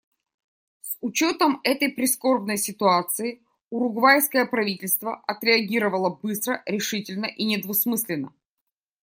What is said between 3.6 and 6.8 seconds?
уругвайское правительство отреагировало быстро,